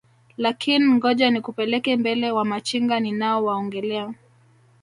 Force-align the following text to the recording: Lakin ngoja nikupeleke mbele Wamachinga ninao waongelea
Lakin 0.43 0.83
ngoja 0.95 1.29
nikupeleke 1.31 1.97
mbele 1.97 2.31
Wamachinga 2.31 2.99
ninao 2.99 3.43
waongelea 3.45 4.13